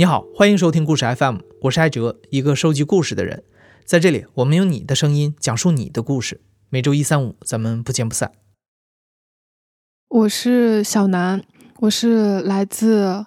[0.00, 3.44] 你好，欢迎收听故事 FM，我是艾哲，一个收集故事的人。
[3.84, 6.40] 在这里，我们用你的声音讲述你的故事。
[6.70, 8.32] 每周一、三、五，咱们不见不散。
[10.08, 11.44] 我是小南，
[11.80, 13.26] 我是来自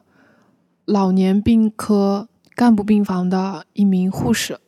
[0.85, 4.59] 老年病科干部病房的一名护士。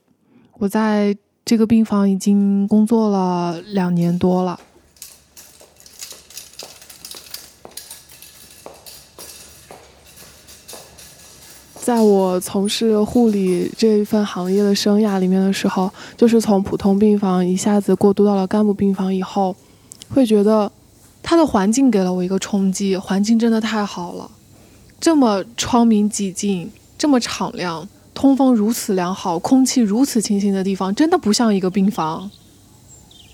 [0.59, 4.59] 我在这个病房已经工作了两年多了。
[11.85, 19.55] 在我从事护理这一份行业的生涯里面的时候，就是从普通病房一下子过渡到了干部病房以后，
[20.09, 20.71] 会觉得
[21.21, 24.31] 它的环境给了我一个冲击，环境真的太好了，
[24.99, 32.31] 这么窗明几净，这么敞亮，通风如此良好，空气如此清新的地方，真的不像一个病房。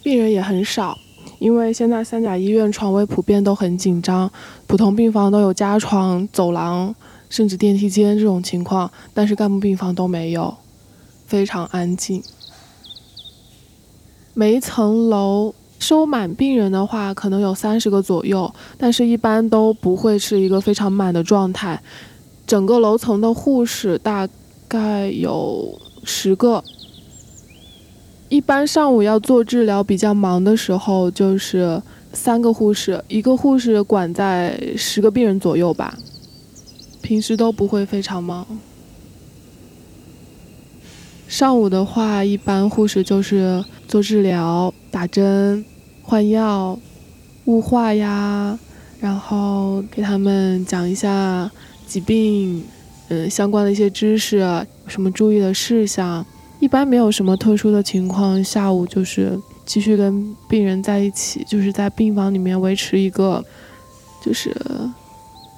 [0.03, 0.97] 病人也很少，
[1.39, 4.29] 因为现在三甲医院床位普遍都很紧张，
[4.67, 6.93] 普通病房都有加床、走廊。
[7.31, 10.53] 甚至电梯间这种情况，但是干部病房都没有，
[11.25, 12.21] 非常安静。
[14.33, 21.81] 每一层楼收满病人的话，可能有三十个左右，但是一般都不会是一个非常满的状态。
[22.45, 24.27] 整个楼层的护士大
[24.67, 26.61] 概有十个，
[28.27, 35.97] 一般上午要做治疗比较忙的时候，就是三个护士，一个护士管在十个病人左右吧。
[37.01, 38.45] 平时都不会非常忙。
[41.27, 45.63] 上午的话，一般护士就是做治疗、打针、
[46.03, 46.77] 换药、
[47.45, 48.59] 雾化呀，
[48.99, 51.49] 然后给他们讲一下
[51.87, 52.63] 疾病，
[53.07, 54.39] 嗯，相关的一些知识，
[54.87, 56.25] 什么注意的事项。
[56.59, 63.43] 一般没有什么特殊的情况，下午就是继续跟病人在一起，就是在病房里面维持一个，
[64.23, 64.53] 就是。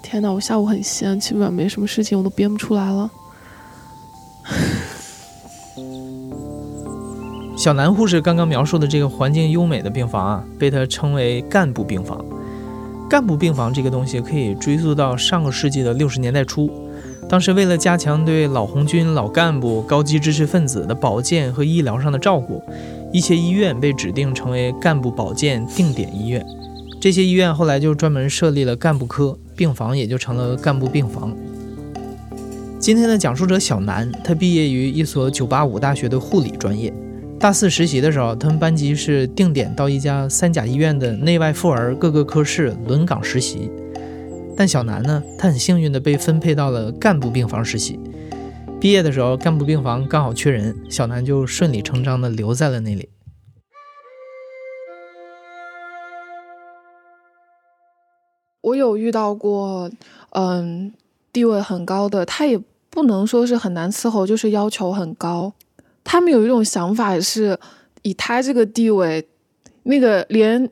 [0.04, 3.10] 天哪，我下午很闲，基本上没什么事情，我都编不出来了。
[7.58, 12.24] 小南护士刚刚描述的这个环境优美的病房啊，被他称为干部病房。
[13.10, 16.70] 干部病房这个东西可以追溯到上个世纪的六十年代初，
[17.30, 22.62] 当时为了加强对老红军、老干部、高级知识分子的保健和医疗上的照顾，
[23.12, 26.46] 一些医院被指定成为干部保健定点医院。
[27.04, 29.38] 这些医院后来就专门设立了干部科。
[29.58, 31.36] 病房也就成了干部病房。
[32.80, 36.94] 今天的讲述者小南，他毕业于一所985大学的护理专业。
[37.38, 43.70] 大四实习的时候，他们班级是定点到一家三甲医院的内外妇儿各个科室轮岗实习。
[44.56, 48.00] 但小南呢，他很幸运的被分配到了干部病房实习。
[48.80, 53.10] 毕业的时候，干部病房刚好缺人，小南就顺理成章的留在了那里。
[58.64, 59.92] 我有遇到过，
[60.32, 60.94] 嗯，
[61.34, 62.58] 地位很高的，他也
[62.90, 65.52] 不能说是很难伺候，就是要求很高。
[66.02, 67.60] 他们有一种想法是，
[68.04, 69.28] 以他这个地位，
[69.84, 70.70] 那个连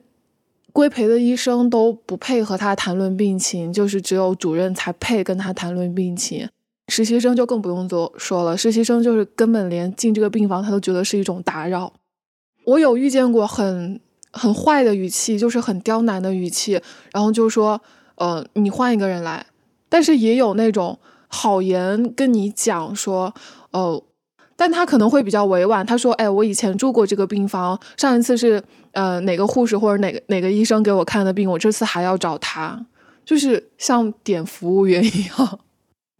[0.72, 6.48] 规培的医生都不配和他谈论病情，就是只有主任才配跟他谈论病情。
[6.88, 11.92] 实习生就更不用多说了，实习生就是根本连进这个病房他都觉得是一种打扰。
[12.64, 14.00] 我有遇见过很。
[14.32, 16.80] 很坏的语气，就是很刁难的语气，
[17.12, 17.80] 然后就说
[18.16, 19.46] ：“呃，你换一个人来。”
[19.88, 20.98] 但是也有那种
[21.28, 23.34] 好言跟你讲说
[23.72, 24.02] ：“哦，
[24.56, 25.84] 但他可能会比较委婉。
[25.84, 28.62] 他说：‘哎，我以前住过这个病房，上一次是
[28.92, 32.86] 呃哪个护士或者哪个哪个医生给我看的病，我这次还要找他，
[33.24, 35.58] 就是像点服务员一样。’”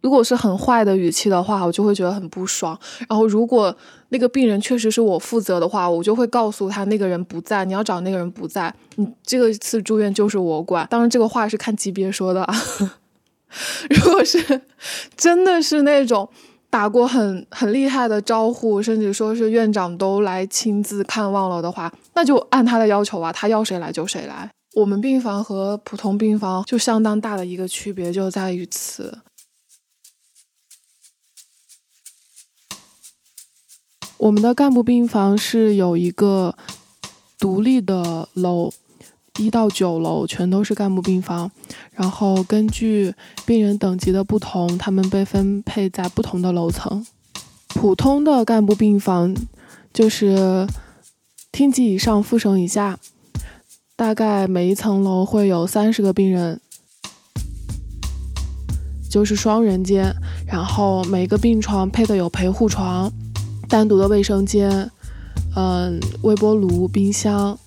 [0.03, 2.77] 如果是很坏的语气的话，我就会觉得很不爽。
[3.07, 3.73] 然后，如果
[4.09, 10.85] 那个病人确实是我负责的话，我就会告诉他那个人不在，你要找那个人不在，你这个次住院就是我管。
[10.89, 12.55] 当然，这个话是看级别说的啊。
[13.89, 14.61] 如果是
[15.15, 16.27] 真的是那种
[16.69, 24.51] 打过很很厉害的招呼，甚至说是院长都来亲自看望了的话，那就按他的要求啊，他要谁来就谁来。
[24.75, 29.19] 我们病房和普通病房就相当大的一个区别就在于此。
[34.23, 36.55] 我们的干部病房是有一个
[37.37, 38.71] 独立的楼，
[39.37, 41.51] 一到九楼全都是干部病房。
[41.91, 43.13] 然后根据
[43.45, 47.05] 病人等级的不同，他们被分配在不同的楼层。
[47.67, 49.35] 普通的干部病房
[49.91, 50.65] 就是
[51.51, 52.97] 厅级以上、副省以下，
[53.97, 56.61] 大概每一层楼会有三十个病人，
[59.09, 60.15] 就是双人间。
[60.47, 63.11] 然后每个病床配的有陪护床。
[63.73, 64.87] 单独的卫生间，
[65.55, 67.57] 嗯，微波炉、冰箱，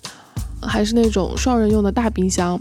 [0.61, 2.57] 还是那种双人用的大冰箱。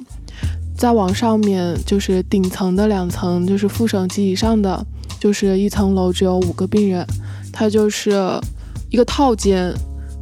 [0.77, 4.85] 再往上面就是顶层的两层，就是副省级以上的，
[5.21, 7.07] 就是一层楼只有五个病人，
[7.53, 8.11] 它就是
[8.91, 9.73] 一个套间，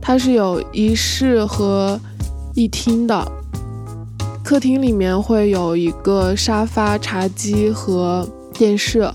[0.03, 1.99] 它是有一室和
[2.55, 3.27] 一厅的。
[4.45, 9.11] 客厅里面会有一个沙发、茶几和电视，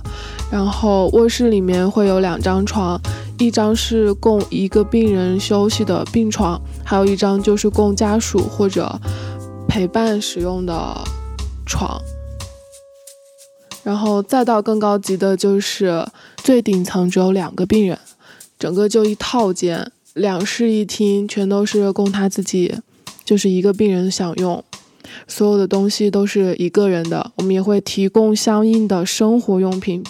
[0.52, 3.00] 然后卧室里面会有两张床，
[3.39, 9.00] 一张是供一个病人休息的病床，还有一张就是供家属或者
[9.65, 10.97] 陪伴使用的
[11.65, 12.00] 床。
[13.81, 16.06] 然后再到更高级的，就是
[16.44, 17.97] 最顶层只有两个病人，
[18.59, 22.75] 整个就一套间，两室一厅，全都是供他自己，
[23.24, 24.62] 就是一个病人享用。
[25.27, 30.03] 所有的东西都是一个人的，我们也会提供相应的生活用品。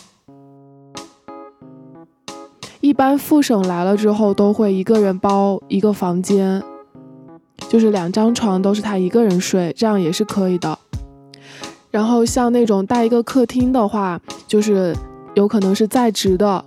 [2.81, 6.63] 一般复省来了之后，都会一个人包一个房间，
[7.67, 10.77] 就是两张床都是他一个人睡，这样也是可以的。
[11.91, 14.95] 然后像那种带一个客厅的话，就是
[15.35, 16.63] 有可能是在职的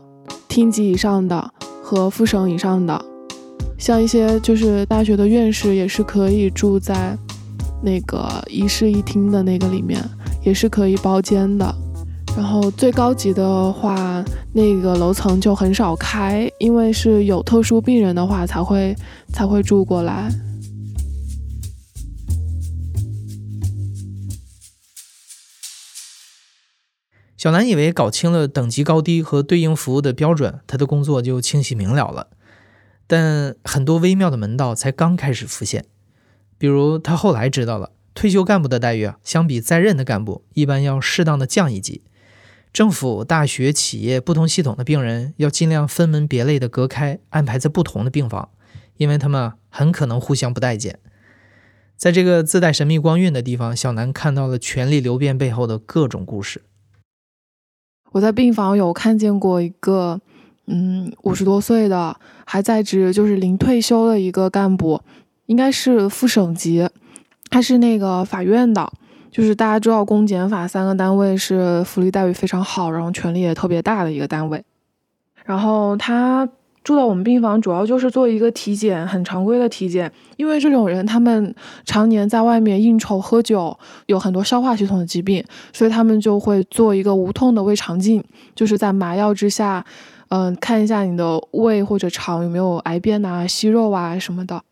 [0.49, 1.51] 厅级以上的
[1.83, 3.05] 和副省以上的，
[3.79, 7.17] 像一些就是大学的院士也是可以住在。
[7.85, 10.01] 那个一室一厅的那个里面
[10.45, 11.75] 也是可以包间的，
[12.35, 18.95] 然后最高级的话，那个楼层就很少开，因为是有特殊病人的话才会
[19.33, 20.31] 才会住过来。
[27.37, 32.29] 小南以为搞清了等级高低和对应服务的标准，他的工作就清晰明了了，
[33.07, 35.87] 但很多微妙的门道才刚开始浮现。
[36.57, 42.03] 比如他后来知道了，退休干部的待遇啊，相比在任的干部，一般要适当的降一级。
[42.73, 48.49] 政府、大学、企业不同系统的病人要尽量分门别类的隔开，安排在不同的病房，
[48.97, 50.99] 因为他们很可能互相不待见。
[51.97, 56.63] 在这个自带神秘光晕的地方，小南看到了权力流变背后的各种故事。
[58.13, 60.21] 我在病房有看见过一个，
[60.67, 65.03] 嗯，五十多岁的还在职，就是临退休的一个干部。
[65.47, 66.89] 应该是副省级，
[67.51, 68.91] 他是那个法院的，
[69.33, 74.63] 就是大家知道公检法三个单位是福利待遇非常好，然后权力也特别大的一个单位。
[75.45, 76.47] 然后他
[76.85, 80.13] 住到我们病房，主要就是做一个体检，很常规的体检。
[80.37, 83.77] 因为这种人他们常年在外面应酬喝酒，
[84.07, 85.43] 有很多消化系统的疾病，
[85.73, 88.23] 所以他们就会做一个无痛的胃肠镜，
[88.55, 89.85] 就是在麻药之下，
[90.29, 94.63] 嗯，看一下你的胃或者肠有没有癌变啊、息肉啊什么的。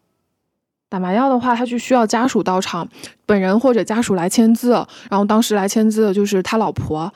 [0.91, 2.87] 打麻药的话，他就需要家属到场，
[3.25, 4.73] 本人或者家属来签字。
[5.09, 7.11] 然后当时来签字的就是他老婆，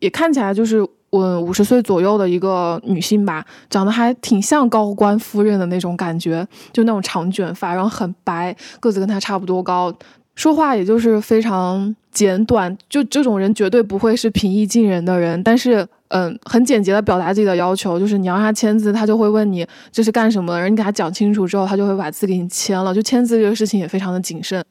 [0.00, 9.94] 也看起来就是我五十岁左右的一个女性吧，长得还挺像高官夫人的那种感觉，就那种长卷发，然后很白，个子跟他差不多高，
[10.34, 15.86] 说话也就是非常简短，就这种人绝对不会是平易近人的人，但是。
[16.10, 22.94] 嗯，很简洁的表达自己的要求，就是你要让他签字，他就会问你这是干什么的，然后你给他讲清楚之后，他就会把字给你签了。
[22.94, 24.64] 就签字这个事情也非常的谨慎。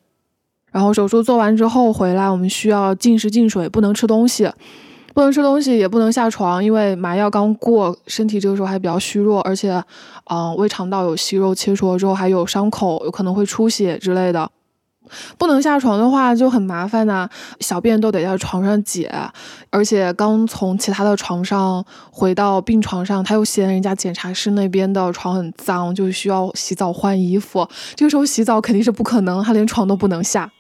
[0.72, 4.52] 然后手术做完之后回来，我们需要禁食禁水，不能吃东西，
[5.14, 9.82] 不能吃东西，也不能下床，因为麻药刚过，身体这个时候还比较虚弱，而且，
[10.30, 14.52] 嗯，胃肠道有息肉，切除了之后还有伤口，有可能会出血之类的。
[15.38, 19.12] 不能下床的话就很麻烦呐，小便都得在床上解，
[19.70, 27.68] 而且刚从其他的床上回到病床上，他又嫌人家检查室那边的床很脏，就需要洗澡换衣服。
[27.96, 30.52] 这个时候洗澡肯定是不可能，他连床都不能下。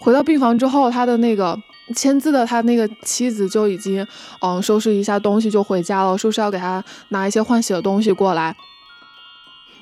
[0.00, 1.58] 回到病房之后，他的那个
[1.94, 4.06] 签字的他那个妻子就已经
[4.40, 8.56] 嗯收拾一下东西就回家了，说是要给他拿一些换洗的东西过来。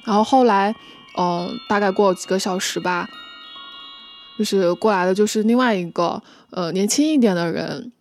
[0.04, 0.74] 然后后来。
[1.18, 3.08] 嗯，大概过了几个小时吧，
[4.38, 7.92] 就是过来的，就是另外一个呃年轻一点的人。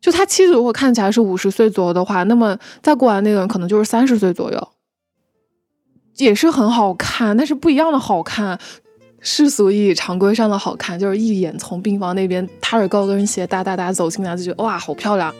[0.00, 4.68] 就他妻子如果看起来是五十岁左右的话，那么再过来那个人可能就是三十岁左右，
[6.16, 8.58] 也是很好看，但是不一样的好看，
[9.20, 15.32] 世俗意义常规上的好看，就是一眼从病房那边踏着高跟鞋哒哒哒走进来就觉得哇，好漂亮。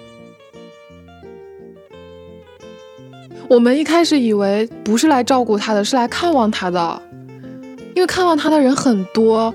[3.52, 7.02] 我们一开始以为不是来照顾他的，是来看望他的，
[7.94, 9.52] 因为看望他的人很多，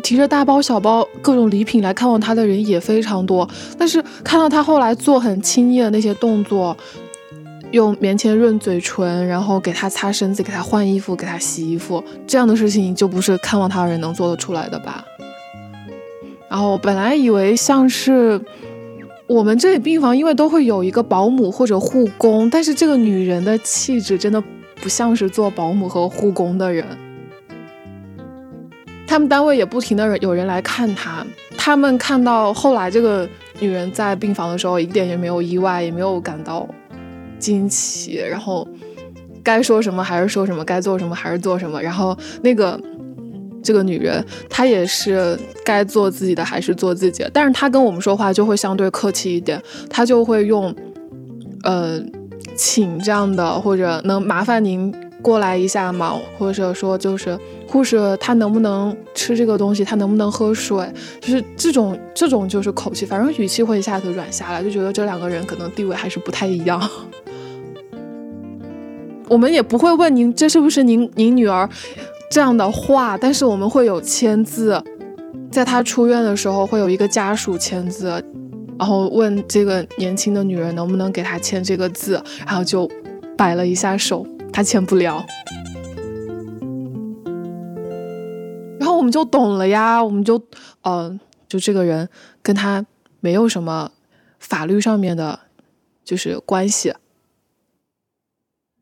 [0.00, 3.48] 提着大包小包各种礼品来看望他的人也非常多。
[3.76, 6.76] 但是看到他后来做很轻易的那些动作，
[7.72, 15.04] 用棉签润嘴唇，然后给他擦身子，给他换衣服，给他洗衣服，这样的事情就不是看望他的人能做得出来的吧？
[16.48, 18.40] 然后本来以为像是。
[19.32, 24.42] 我们这里病房因为都会有一个保姆或者护工，但是这个女人的气质真的
[24.82, 26.84] 不像是做保姆和护工的人。
[29.06, 31.24] 他们单位也不停的有人来看她，
[31.56, 33.26] 他们看到后来这个
[33.58, 36.68] 女人在病房的时候，一点也没有意外，也没有感到
[37.38, 38.68] 惊奇，然后
[39.42, 42.78] 该说什么还是说什么，该做什么还是做什么，然后那个
[43.62, 50.74] 这个女人她也是该做自己的还是做自己，但是她跟我们说话就会相对客气一点，她就会用
[51.62, 52.00] 呃
[52.56, 54.92] 请这样的或者能麻烦您。
[55.22, 57.38] 过来一下吗，或者说就是
[57.68, 59.84] 护士，她能不能吃这个东西？
[59.84, 60.84] 她能不能喝水？
[61.20, 66.82] 就是这种这种就是口气，反正语气会一下子软下来，就觉得这两个人可能地位还是不太一样。
[69.30, 71.70] 我们也不会问您这是不是您您女儿
[72.32, 74.82] 这样的话，但是我们会有签字，
[75.50, 78.08] 在他出院的时候会有一个家属签字，
[78.78, 82.14] 然后问这个年轻的女人能不能给他签这个字，
[82.46, 82.90] 然后就
[83.36, 84.26] 摆了一下手。
[84.50, 85.22] 他签不了，
[88.78, 90.42] 然后我们就懂了呀，我们就，
[90.84, 92.08] 嗯，就这个人
[92.42, 92.86] 跟他
[93.20, 93.90] 没有什么
[94.38, 95.38] 法律上面的，
[96.02, 96.94] 就是关系。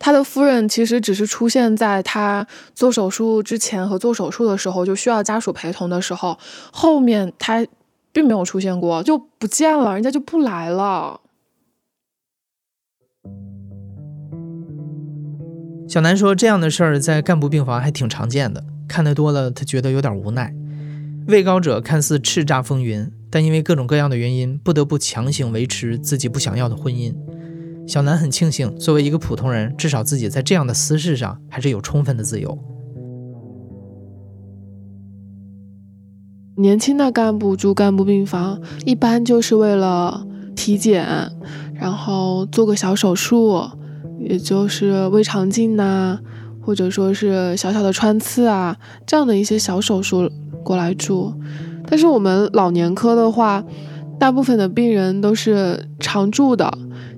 [0.01, 6.39] 他的夫人其实只是出现在他做手术之前和做手术的时候就需要家属陪同的时候，
[6.73, 7.65] 后面他
[8.11, 11.21] 并没有出现过，就不见了，人家就不来了。
[15.87, 20.55] 小南说：“这样的事儿在干部病房还挺常见的，看得多了，他觉得有点无奈。
[21.27, 27.15] 位高者看似叱咤风云，但因为各种各样的原因，不得不强行维持自己不想要的婚姻。
[27.91, 32.57] 小南很庆幸，作为一个普通人，至少自己在这样的私事上还是有充分的自由。
[36.55, 41.05] 年轻的干部住干部病房，一般就是为了体检，
[41.75, 43.61] 然后做个小手术。”
[44.23, 46.21] 也就是胃肠镜呐，
[46.61, 50.31] 或者说是小小的穿刺啊，这样的一些小手术
[50.63, 51.35] 过来住。
[51.89, 53.65] 但是我们老年科的话，
[54.19, 56.71] 大部分的病人都是常住的，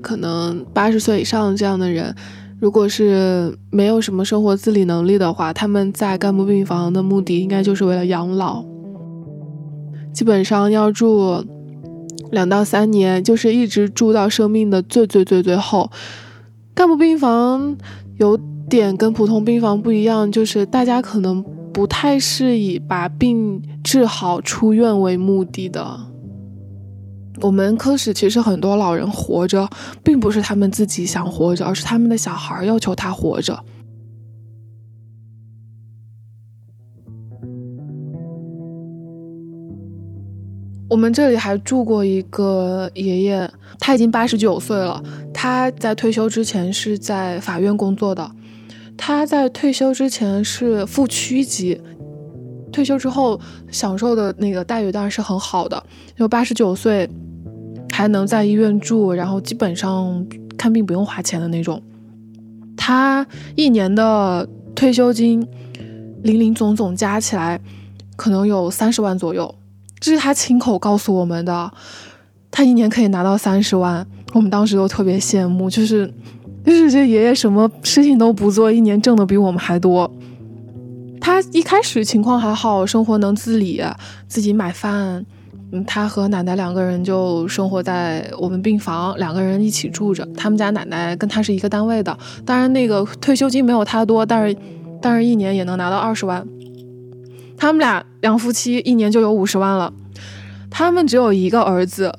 [0.03, 2.15] 可能八十岁以上这样的人，
[2.61, 8.65] 如果是没有什么生活自理能力的话，他们在干部病房的目的应该就是为了养老，
[10.13, 11.45] 基本上要住
[12.33, 15.91] 两到三年，就是一直住到生命的最最最最后。
[16.75, 17.77] 干部病房
[18.19, 26.12] 有点跟普通病房不一样，就是大家可能不太是以把病治好出院为目的的。
[27.41, 29.69] 我们科室其实很多老人活着，
[30.05, 33.59] 并不是他们自己想活着，而是他们的小孩要求他活着。
[40.89, 45.03] 我们这里还住过一个爷爷，他已经八十九岁了。
[45.33, 48.31] 他在退休之前是在法院工作的，
[48.95, 51.81] 他在退休之前是副区级，
[52.73, 53.39] 退休之后
[53.71, 55.81] 享受的那个待遇当然是很好的，
[56.17, 57.09] 就八十九岁
[57.93, 60.27] 还能在医院住，然后基本上
[60.57, 61.81] 看病不用花钱的那种。
[62.77, 63.25] 他
[63.55, 65.47] 一年的退休金，
[66.23, 67.61] 零零总总加起来
[68.17, 69.55] 可能有三十万左右。
[70.01, 71.73] 这是他亲口告诉我们的，
[72.51, 76.13] 他一年可以拿到三十万，我们当时都特别羡慕，就是，
[76.65, 80.11] 就是这爷爷什么事情都不做，一年挣的比我们还多。
[81.23, 83.81] 他一开始情况还好，生活能自理，
[84.27, 85.25] 自己买饭。
[85.71, 90.29] 嗯，他和奶奶两个人就生活在我们病房，两个人一起住着。
[90.37, 94.57] 他们家奶奶跟他是一个单位的，当然那个退休金没有他多，但是，
[95.01, 96.45] 但是一年也能拿到二十万。
[97.57, 99.93] 他们俩两夫妻一年就有五十万了，
[100.69, 102.13] 他们只有一个儿子，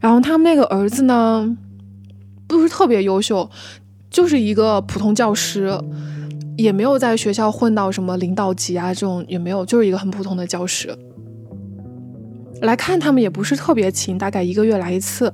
[0.00, 1.56] 然后他们那个儿子呢，
[2.48, 3.48] 不是特别优秀，
[4.10, 5.80] 就是一个普通教师，
[6.58, 10.92] 也没有在学校混到什么领导级啊，这种也没有，就是一个很普通的教师。
[12.62, 15.32] 来看他们也不是特别勤，大概一个月来一次，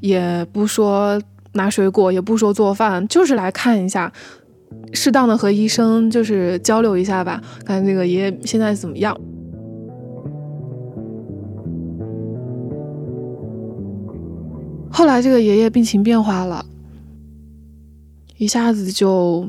[0.00, 1.18] 也不说
[1.54, 4.12] 拿水果，也不说做饭，就是来看一下。
[4.92, 9.18] 适当的和医生就是交流一下吧，看这个爷爷现在怎么样。
[14.90, 16.66] 后来这个爷爷病情变化了，
[18.36, 19.48] 一下子就，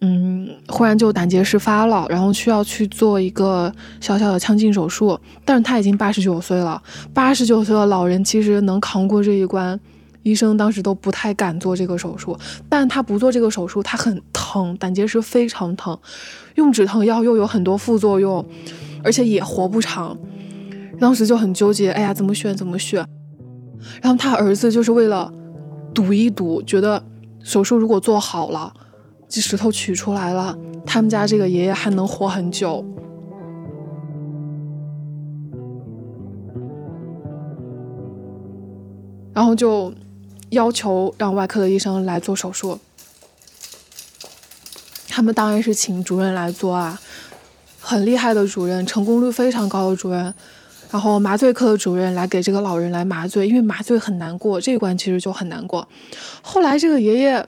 [0.00, 5.18] 嗯，忽然就胆结石发了，然后需要去做一个小小的腔镜手术。
[5.44, 6.80] 但是他已经八十九岁了，
[7.12, 9.78] 八十九岁的老人其实能扛过这一关。
[10.24, 12.36] 医生当时都不太敢做这个手术，
[12.68, 15.98] 但他不做这个手术，他很疼，胆结石非常疼，
[16.56, 18.44] 用止疼药又有很多副作用，
[19.02, 20.16] 而且也活不长。
[21.00, 23.06] 当时就很纠结，哎呀，怎么选怎么选？
[24.02, 25.32] 然后他儿子就是为了
[25.94, 27.02] 赌一赌，觉得
[27.42, 28.74] 手术如果做好了，
[29.28, 30.56] 这石头取出来了
[30.86, 32.84] 他们家这个爷爷还能活很久。
[39.38, 39.94] 然后就
[40.50, 42.76] 要求让外科的医生来做手术。
[45.08, 47.00] 他们当然是请主任来做啊
[47.80, 50.34] 很厉害的主任成功率非常高的主任。
[50.90, 55.86] 然后麻醉科的主任来给这个老人来麻醉因为麻醉很难过这一关其实就很难过。
[56.42, 57.46] 后来这个爷爷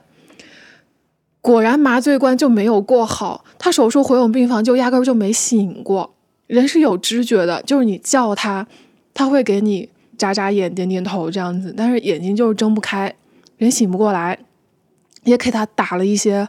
[1.41, 6.13] 果然麻醉关就没有过好，他手术回我们病房就压根儿就没醒过。
[6.47, 8.67] 人是有知觉的，就是你叫他，
[9.13, 13.13] 他会给你眨眨眼、点点头这样子，但是眼睛就是睁不开，
[13.57, 14.37] 人醒不过来。
[15.23, 16.47] 也给他打了一些，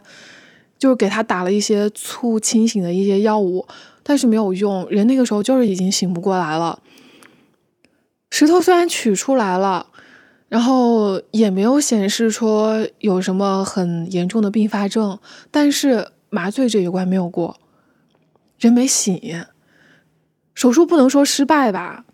[0.79, 3.67] 就是给他打了一些促清醒的一些药物。
[4.01, 6.79] 但是没有用，人那个时候就是已经醒不过来了。
[8.31, 9.85] 石头虽然取出来了，
[10.53, 15.17] 然后也没有显示说有什么很严重的并发症，
[15.49, 17.59] 但是麻醉这一关没有过，
[18.59, 19.19] 人没醒。
[20.53, 22.05] 手术不能说失败吧，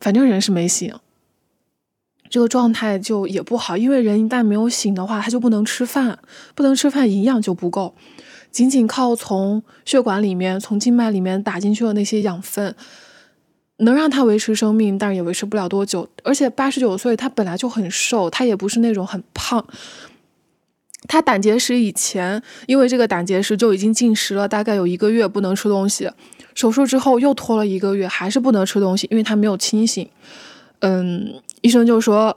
[0.00, 0.90] 反正人是没醒。
[2.30, 6.18] 这个状态就也不好，因为人一旦没有醒的话，他就不能吃饭，
[6.54, 7.94] 不能吃饭，营养就不够。
[8.50, 12.74] 仅仅靠从血管里面、从静脉里面打进去的那些养分，
[13.78, 16.08] 能让他维持生命，但是也维持不了多久。
[16.22, 19.64] 而且八十九岁，他本来就很瘦，他也不是那种很胖。
[21.08, 26.10] 他胆结石以前，因为这个胆结石就已经进食了，大概有一个月不能吃东西。
[26.54, 30.08] 手术之后又拖了一个月，还是不能吃东西，因为他没有清醒。
[30.80, 32.36] 嗯，医生就说，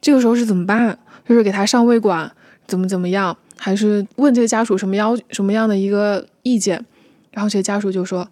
[0.00, 0.98] 这个时候是怎么办？
[1.26, 2.30] 就是给他上胃管，
[2.66, 3.34] 怎么怎么样？
[3.56, 6.84] 还是问这个家属什么要什么样的一个意见，
[7.30, 8.28] 然后这个家属就说，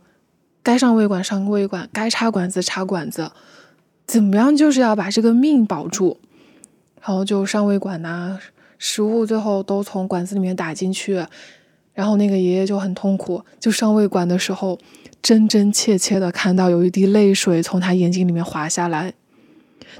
[0.62, 3.30] 该上胃管上胃管，该插管子插管子，
[4.06, 6.18] 怎么样就是要把这个命保住，
[7.00, 8.38] 然后就上胃管呐，
[8.78, 11.24] 食物最后都从管子里面打进去，
[11.94, 14.78] 然后那个爷爷就很痛苦，就上胃管的时候，
[15.22, 19.14] 真真切切的看到有一滴泪水从他眼睛里面滑下来。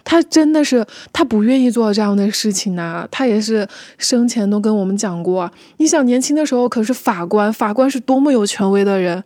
[0.05, 3.07] 他真的是，他不愿意做这样的事情呐。
[3.11, 3.67] 他也是
[3.99, 5.51] 生前都跟我们讲过。
[5.79, 9.25] 你想，年轻的时候可是法官，法官是多么有权威的人。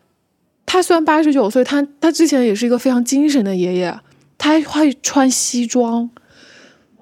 [0.67, 3.99] 他虽然八十九岁，他他之前也是一个非常精神的爷爷。
[4.37, 6.11] 他还会穿西装，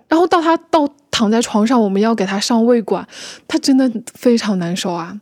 [0.09, 3.07] 然后到他到躺在床上，我们要给他上胃管，
[3.49, 5.21] 他真的非常难受啊。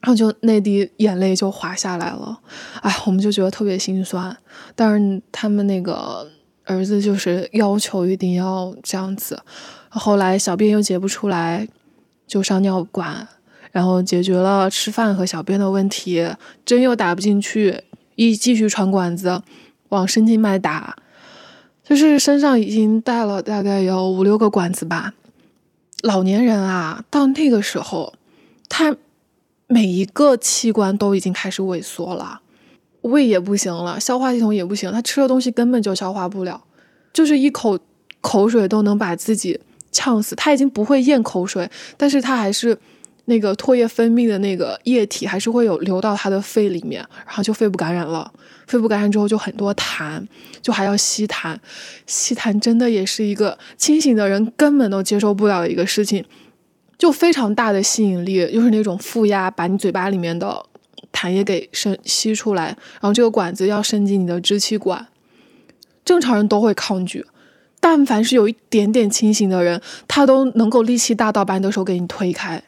[0.00, 2.40] 然后就那滴眼泪就滑下来了，
[2.80, 4.36] 哎，我们就觉得特别心酸。
[4.74, 6.28] 但是他们那个。
[6.66, 9.42] 儿子就是要求一定要这样子，
[9.88, 11.66] 后来小便又解不出来，
[12.28, 13.26] 就上尿管，
[13.72, 16.28] 然后解决了吃饭和小便的问题，
[16.64, 17.82] 针又打不进去，
[18.16, 19.42] 一继续穿管子
[19.90, 20.96] 往深静脉打，
[21.84, 25.14] 就是身上已经带了大概有五六个管子吧。
[26.02, 28.14] 老年人啊，到那个时候，
[28.68, 28.96] 他
[29.66, 32.40] 每一个器官都已经开始萎缩了。
[33.02, 36.62] 胃也不行了，消化系统也不行，他吃的东西根本就消化不了，
[37.12, 37.78] 就是一口
[38.20, 39.58] 口水都能把自己
[39.90, 40.34] 呛死。
[40.34, 42.78] 他已经不会咽口水，但是他还是
[43.30, 48.30] 那个唾液分泌的那个液体还是会有流到他的肺里面，然后就肺部感染了。
[48.66, 50.22] 肺部感染之后就很多痰，
[50.60, 51.56] 就还要吸痰。
[52.06, 56.22] 吸痰真的也是一个清醒的人根本都接受不了的一个事情，
[56.98, 60.66] 就非常大的吸引力，就是那种负压把你嘴巴里面的。
[61.12, 65.08] 痰液给伸吸出来，然后这个管子要伸进你的支气管，
[66.04, 67.26] 正常人都会抗拒，
[67.80, 72.62] 但凡是有一点点清醒的人，他都能够力气大到把你的手给你推开。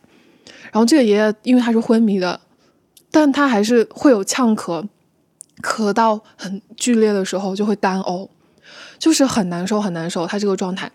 [0.73, 2.41] 然后这个爷爷因为他是昏迷的，
[3.13, 4.85] 但他还是会有呛咳，
[5.63, 8.29] 咳到很剧烈的时候就会单呕，
[8.99, 10.27] 就是很难受很难受。
[10.27, 10.91] 他这个状态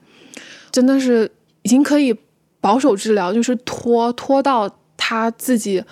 [0.71, 2.13] 真的是已经可以
[2.59, 5.83] 保守治疗，就是拖拖到他自己。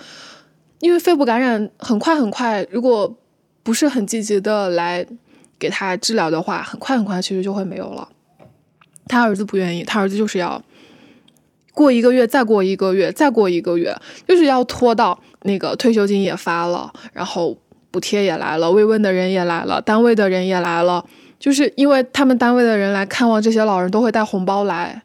[0.80, 3.16] 因为肺部感染很快很快，如果
[3.62, 5.06] 不是很积极的来
[5.58, 8.06] 给他治疗的话，很快很快其实就会没有了。
[9.08, 10.62] 他儿子不愿意，他儿子就是要
[11.76, 13.94] 过一个月，再过一个月，再过一个月，
[14.26, 17.58] 就是要拖到那个退休金也发了，然后
[17.90, 21.04] 补贴也来了，慰问的人也来了，单位的人也来了，
[21.38, 25.02] 就是因为他们单位的人来看望这些老人，都会带红包来，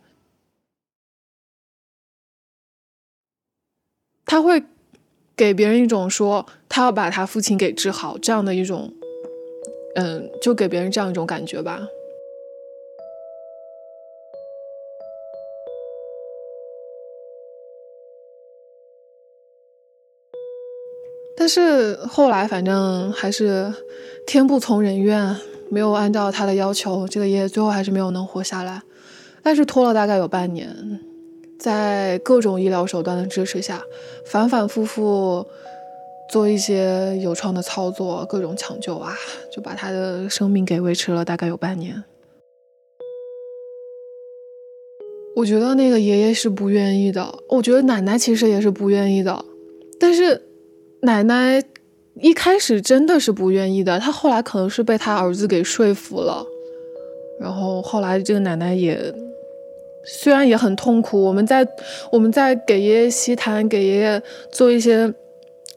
[4.26, 4.64] 他会。
[5.34, 8.94] 给别人一种说他要把他父亲给治好这样的一种，
[9.96, 11.80] 嗯，就给别人这样一种感觉吧。
[21.42, 23.74] 但是后来反正还是
[24.28, 25.36] 天不从人愿，
[25.72, 28.84] 没有按照他的要求，这个爷爷最后还是没有能活下来，
[29.42, 31.00] 但是拖了大概有半年。
[31.58, 33.82] 在各种医疗手段的支持下，
[34.24, 35.44] 反反复复
[36.30, 39.18] 做一些有创的操作，各种抢救啊，
[39.52, 42.04] 就把他的生命给维持了大概有半年。
[45.36, 49.44] 我觉得那个爷爷是不愿意的，我觉得奶奶其实也是不愿意的，
[50.00, 50.40] 但是
[51.02, 51.64] 奶奶
[52.16, 56.46] 一开始真的是不愿意的，她后来可能是被她儿子给说服了，
[57.40, 59.00] 然后后来这个奶奶也
[60.06, 61.68] 虽然也很痛苦，我们在
[62.12, 65.14] 我们在给爷爷吸痰，给爷爷做一些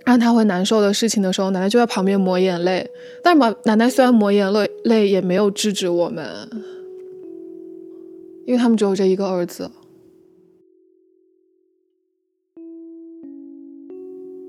[0.05, 2.91] 让他会难受的事情的时候，奶奶就在旁边抹眼泪，
[3.23, 6.27] 但是，奶奶虽然抹眼泪泪，也没有制止我们。
[8.47, 9.71] 因为他们只有这一个儿子，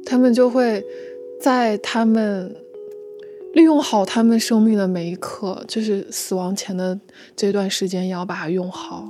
[0.05, 0.83] 他们就会
[1.41, 2.55] 在他们
[3.53, 6.99] 利用好他们生命的每一刻，就是死亡前的
[7.35, 9.09] 这段时间，也要把它用好。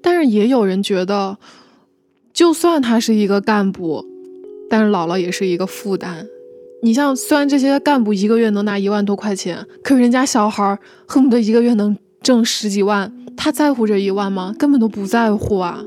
[0.00, 1.38] 但是也有人觉得，
[2.32, 4.04] 就算他是一个干部，
[4.70, 6.26] 但是姥姥也是一个负担。
[6.82, 11.96] 你像，虽然这些干部一个月能拿一万多块钱，可是人家小孩恨不得一个月能
[12.28, 14.54] 挣十几万，他在乎这一万吗？
[14.58, 15.82] 根本都不在乎啊！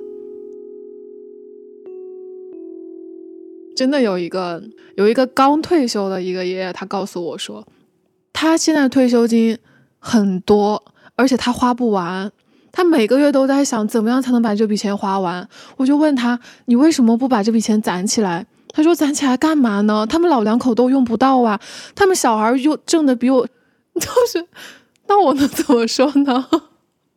[3.75, 4.63] 真的有一个
[4.95, 7.63] 有一个刚退休的一个爷爷，他告诉我说，
[8.33, 9.55] 他现在退休金
[9.99, 10.83] 很多，
[11.15, 12.31] 而且他花不完，
[12.71, 15.47] 他每个月都在想怎么样才能把这笔钱花完。
[15.77, 18.47] 我就问他，你为什么不把这笔钱攒起来？
[18.69, 20.07] 他说：“攒起来干嘛呢？
[20.09, 21.61] 他们老两口都用不到啊！
[21.93, 23.45] 他们小孩又挣的比我，
[23.93, 24.47] 就是，
[25.11, 26.47] 那我能怎么说呢？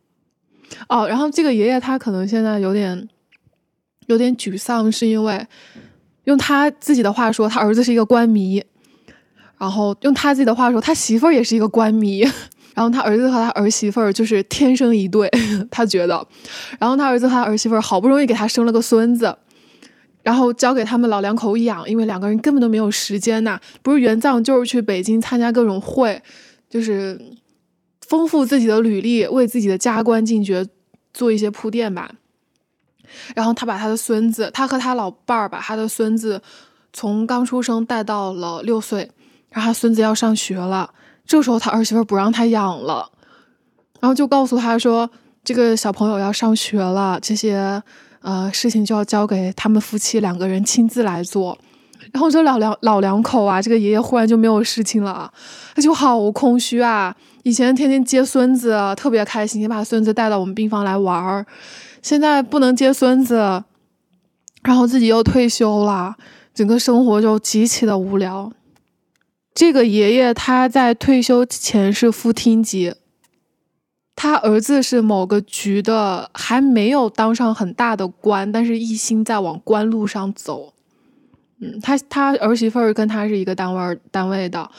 [0.91, 3.09] 哦，然后这个爷爷他可能现在有点
[4.07, 5.47] 有点沮丧，是因为
[6.25, 8.61] 用他自己的话说，他儿子是一个官迷，
[9.57, 12.23] 然后用他自己的话说，他媳妇儿也是一个官迷，
[12.75, 15.31] 然后他儿子和他儿媳妇儿就是天生一对，
[15.71, 16.27] 他觉得，
[16.81, 19.39] 然后他儿子和他儿媳妇儿好不容易给他生了个孙子。”
[20.25, 23.61] 然后交给他们老两口养，因为两个人根本都没有时间呐。
[23.83, 26.19] 不是援藏，就是去北京参加各种会，
[26.71, 27.21] 就是
[28.09, 30.67] 丰富自己的履历，为自己的加官进爵
[31.13, 32.11] 做一些铺垫吧。
[33.35, 36.43] 然后他把他的孙子，他和他老伴儿把他的孙子
[36.93, 39.11] 从刚出生带到了六岁，
[39.51, 40.93] 然后他孙子要上学了，
[41.27, 43.11] 这时候他儿媳妇不让他养了，
[44.01, 45.11] 然后就告诉他说，
[45.43, 47.83] 这个小朋友要上学了，这些。
[48.27, 51.59] 呃，事情就要交给他们夫妻两个人亲自来做，
[52.15, 55.29] 然后这老两老两口啊，这个爷爷忽然就没有事情了，
[55.75, 57.13] 他就好空虚啊。
[57.43, 61.45] 以前天天接孙子，特别开心，把孙子带到我们病房来玩儿，
[62.03, 63.65] 现在不能接孙子，
[64.63, 66.15] 然后自己又退休了，
[66.55, 68.53] 整个生活就极其的无聊。
[69.53, 72.95] 这个爷爷他在退休前是副厅级。
[74.15, 80.74] 他儿子是某个局的，还没有当上很大的官，但是一心在往官路上走。
[81.61, 84.71] 嗯，他他儿媳妇儿跟他是一个单位单位的，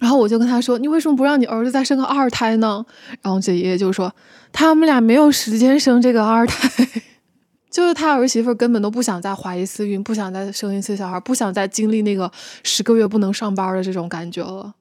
[0.00, 2.84] 然后我就跟他说：“你为什么不让你儿子再生个二胎呢？”
[3.22, 4.14] 然后我姐爷爷就说
[4.52, 6.86] ：“他们俩没有时间生这个二胎，
[7.70, 12.30] 就是他儿媳妇根本都不想再怀一次孕，不想再生一次小孩，不想再经历那个
[12.62, 14.74] 十个月不能上班的这种感觉了。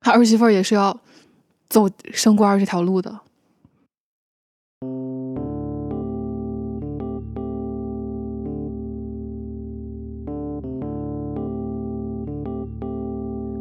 [0.00, 0.98] 他儿媳妇也是要。”
[1.70, 3.20] 走升官这条路的。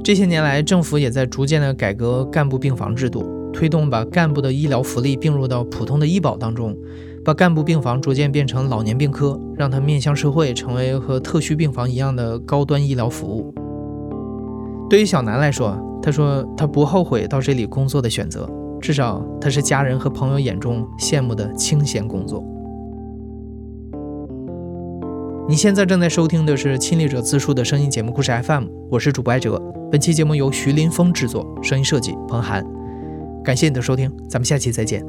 [0.04, 6.76] 这些年来，政府也在逐渐的改革干部病房制度，推动把干部的医疗福利并入到普通的医保当中，
[7.24, 13.54] 把干部病房逐渐变成老年病科，让它面向社会，成为和特需病房一样的高端医疗服务。
[14.90, 18.46] 对于小南来说，他说：“他不后悔到这里工作的选择，
[18.82, 22.44] 至少他是家人和朋友眼中羡慕的清闲工作。”
[25.46, 29.62] 你现在正在收听的是亲历者自述的声音节目故事 FM，我是主播艾哲。
[29.92, 32.66] 本期节目由徐林峰制作，声音设计彭涵。
[33.44, 35.04] 感谢你的收听，咱们下期再见。